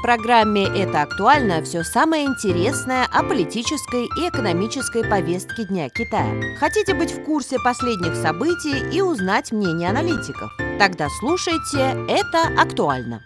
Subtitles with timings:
[0.00, 6.56] В программе «Это актуально» все самое интересное о политической и экономической повестке Дня Китая.
[6.58, 10.50] Хотите быть в курсе последних событий и узнать мнение аналитиков?
[10.78, 13.22] Тогда слушайте «Это актуально».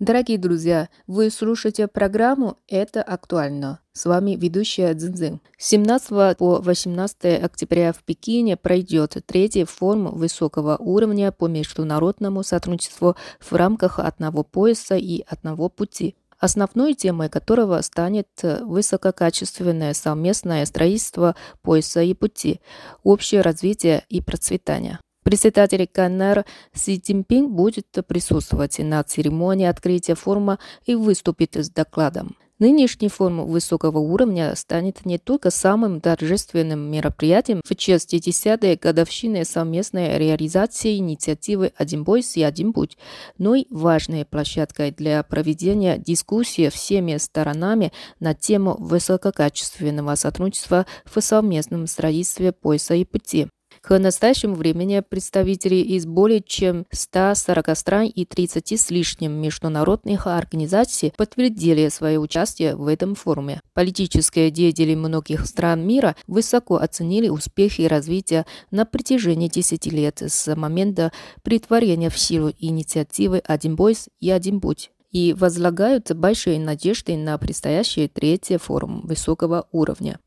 [0.00, 3.80] Дорогие друзья, вы слушаете программу «Это актуально».
[3.92, 5.40] С вами ведущая Цзиньцзин.
[5.58, 13.16] С 17 по 18 октября в Пекине пройдет третий форум высокого уровня по международному сотрудничеству
[13.40, 22.02] в рамках одного пояса и одного пути основной темой которого станет высококачественное совместное строительство пояса
[22.02, 22.60] и пути,
[23.02, 25.00] общее развитие и процветание.
[25.28, 32.34] Председатель КНР Си Цзиньпин будет присутствовать на церемонии открытия форума и выступит с докладом.
[32.58, 40.16] Нынешний форум высокого уровня станет не только самым торжественным мероприятием в честь 10-й годовщины совместной
[40.16, 42.96] реализации инициативы «Один бойс и один путь»,
[43.36, 51.86] но и важной площадкой для проведения дискуссии всеми сторонами на тему высококачественного сотрудничества в совместном
[51.86, 53.48] строительстве пояса и пути.
[53.88, 61.14] К настоящему времени представители из более чем 140 стран и 30 с лишним международных организаций
[61.16, 63.62] подтвердили свое участие в этом форуме.
[63.72, 70.54] Политические деятели многих стран мира высоко оценили успехи и развитие на протяжении 10 лет с
[70.54, 71.10] момента
[71.42, 78.06] притворения в силу инициативы «Один бойс и один путь» и возлагают большие надежды на предстоящий
[78.06, 80.20] третий форум высокого уровня.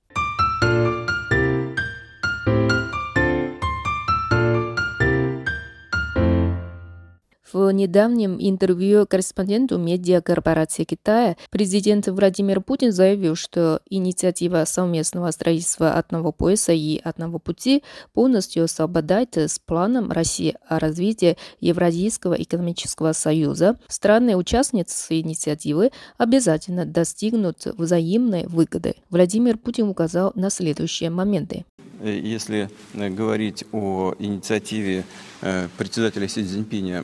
[7.54, 16.32] В недавнем интервью корреспонденту медиакорпорации Китая президент Владимир Путин заявил, что инициатива совместного строительства одного
[16.32, 23.78] пояса и одного пути полностью совпадает с планом России о развитии Евразийского экономического союза.
[23.90, 28.96] Страны-участницы инициативы обязательно достигнут взаимной выгоды.
[29.10, 31.66] Владимир Путин указал на следующие моменты.
[32.04, 35.06] Если говорить о инициативе
[35.44, 37.04] Э, председателя Си Цзиньпиня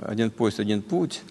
[0.00, 1.22] «Один поезд, один путь»,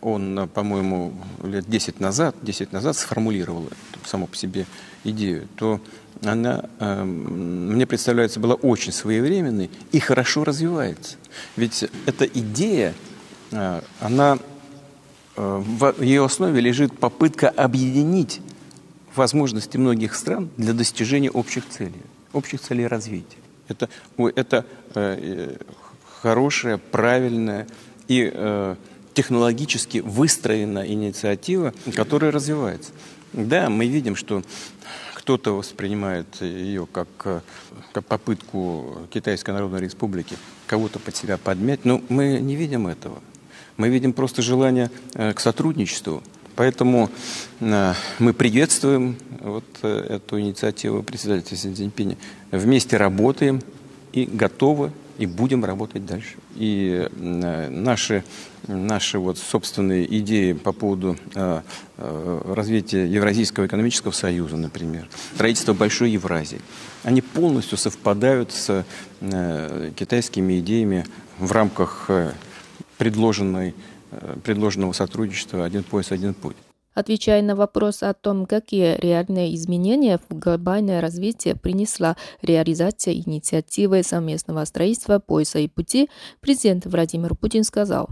[0.00, 3.68] он, по-моему, лет 10 назад, 10 назад сформулировал
[4.06, 4.64] саму по себе
[5.04, 5.78] идею, то
[6.24, 11.16] она, э, мне представляется, была очень своевременной и хорошо развивается.
[11.56, 12.94] Ведь эта идея,
[13.50, 14.38] э, она,
[15.36, 18.40] в ее основе лежит попытка объединить
[19.14, 22.00] возможности многих стран для достижения общих целей,
[22.32, 23.38] общих целей развития.
[23.68, 23.88] Это,
[24.34, 24.64] это
[24.94, 25.56] э,
[26.22, 27.66] хорошая, правильная
[28.08, 28.76] и э,
[29.14, 32.92] технологически выстроенная инициатива, которая развивается.
[33.32, 34.42] Да, мы видим, что
[35.14, 37.40] кто-то воспринимает ее как, э,
[37.92, 40.36] как попытку Китайской Народной Республики
[40.66, 43.20] кого-то под себя подмять, но мы не видим этого.
[43.76, 46.22] Мы видим просто желание э, к сотрудничеству,
[46.56, 47.10] Поэтому
[47.60, 52.16] э, мы приветствуем вот э, эту инициативу председателя Си Цзиньпиня.
[52.50, 53.60] Вместе работаем
[54.12, 56.36] и готовы и будем работать дальше.
[56.54, 58.24] И э, наши,
[58.66, 61.16] наши вот собственные идеи по поводу
[61.96, 66.60] развития Евразийского экономического союза, например, строительства Большой Евразии,
[67.04, 68.84] они полностью совпадают с
[69.20, 71.04] китайскими идеями
[71.38, 72.10] в рамках
[72.98, 73.74] предложенной
[74.44, 76.56] предложенного сотрудничества «Один пояс, один путь».
[76.96, 84.64] Отвечая на вопрос о том, какие реальные изменения в глобальное развитие принесла реализация инициативы совместного
[84.64, 86.08] строительства пояса и пути,
[86.40, 88.08] президент Владимир Путин сказал.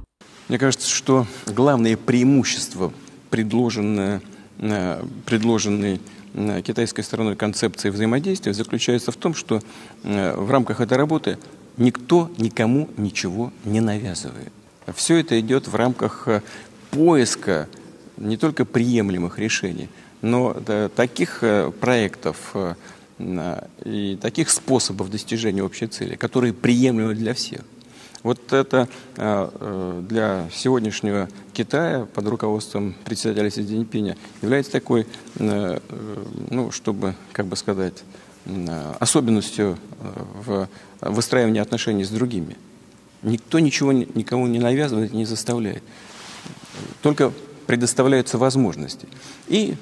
[0.49, 2.93] Мне кажется, что главное преимущество,
[3.31, 4.21] предложенное,
[4.59, 6.03] э, предложенной
[6.35, 9.63] э, китайской стороной концепции взаимодействия, заключается в том, что
[10.03, 11.39] в рамках этой работы
[11.79, 14.53] никто никому ничего не навязывает.
[14.93, 16.43] Все это идет в рамках э,
[16.91, 17.69] поиска
[18.17, 19.89] не только приемлемых решений,
[20.21, 20.55] но
[20.95, 22.75] таких э, проектов э,
[23.85, 27.61] и таких способов достижения общей цели, которые приемлемы для всех.
[28.25, 35.07] Вот это для сегодняшнего Китая под руководством председателя Си Цзиньпиня является такой,
[35.39, 38.03] ну, чтобы, как бы сказать,
[38.99, 39.79] особенностью
[40.47, 40.69] в
[41.03, 42.57] выстраивании отношений с другими.
[43.25, 45.83] Никто ничего никому не навязывает, не заставляет.
[47.03, 47.33] Только
[47.67, 49.09] предоставляются возможности.
[49.49, 49.77] И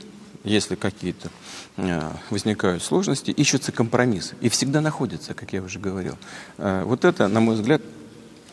[0.45, 1.31] если какие-то
[1.77, 4.35] а, возникают сложности, ищутся компромиссы.
[4.41, 6.17] И всегда находятся, как я уже говорил.
[6.59, 7.83] А, вот это, на мой взгляд,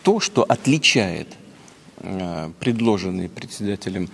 [0.03, 1.27] то, что отличает
[1.97, 4.09] а, предложенный председателем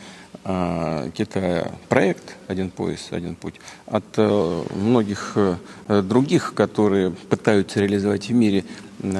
[1.17, 3.55] Китая проект «Один пояс, один путь»
[3.87, 8.63] от многих э, других, которые пытаются реализовать в мире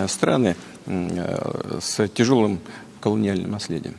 [0.08, 0.56] страны,
[0.88, 2.60] Э, с тяжелым
[3.00, 3.96] колониальным наследием.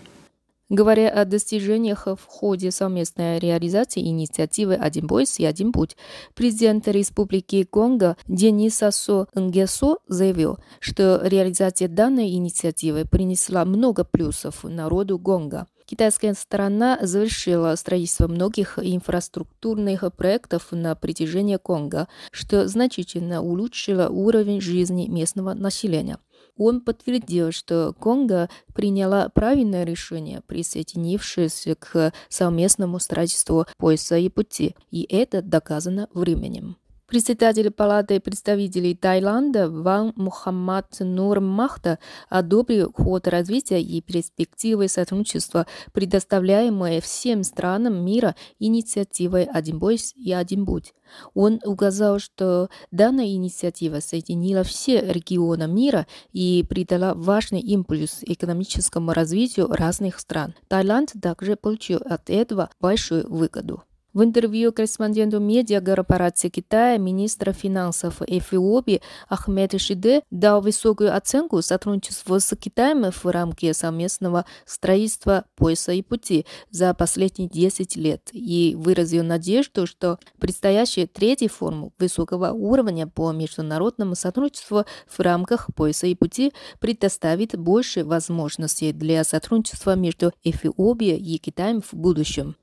[0.68, 5.96] Говоря о достижениях в ходе совместной реализации инициативы «Один пояс и один путь»,
[6.34, 15.20] президент Республики Конго Денис Асо Нгесо заявил, что реализация данной инициативы принесла много плюсов народу
[15.20, 15.68] Конго.
[15.84, 25.06] Китайская сторона завершила строительство многих инфраструктурных проектов на протяжении Конго, что значительно улучшило уровень жизни
[25.06, 26.18] местного населения.
[26.56, 35.02] Он подтвердил, что Конго приняла правильное решение, присоединившись к совместному строительству пояса и пути, и
[35.02, 36.76] это доказано временем.
[37.06, 47.00] Председатель Палаты представителей Таиланда Ван Мухаммад Нур Махта одобрил ход развития и перспективы сотрудничества, предоставляемые
[47.00, 50.94] всем странам мира инициативой «Один бойс и один путь».
[51.32, 59.68] Он указал, что данная инициатива соединила все регионы мира и придала важный импульс экономическому развитию
[59.68, 60.54] разных стран.
[60.66, 63.84] Таиланд также получил от этого большую выгоду.
[64.16, 72.56] В интервью корреспонденту медиакорпорации Китая министр финансов Эфиопии Ахмед Шиде дал высокую оценку сотрудничеству с
[72.56, 79.86] Китаем в рамке совместного строительства пояса и пути за последние 10 лет и выразил надежду,
[79.86, 87.54] что предстоящий третий форум высокого уровня по международному сотрудничеству в рамках пояса и пути предоставит
[87.54, 92.56] больше возможностей для сотрудничества между Эфиопией и Китаем в будущем.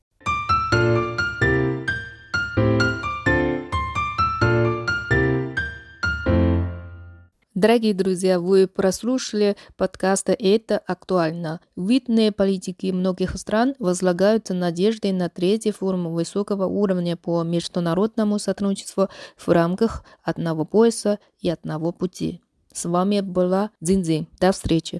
[7.63, 11.62] Дорогие друзья, вы прослушали подкаста «Это актуально».
[11.77, 19.07] Видные политики многих стран возлагают надежды на третий форум высокого уровня по международному сотрудничеству
[19.38, 22.42] в рамках одного пояса и одного пути.
[22.74, 24.27] С вами была Дзинзи.
[24.42, 24.92] До встречи.